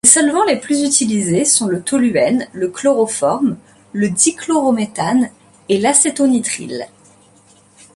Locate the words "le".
1.67-1.83, 2.53-2.69, 3.93-4.09